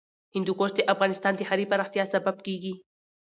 [0.35, 2.73] هندوکش د افغانستان د ښاري پراختیا سبب کېږي.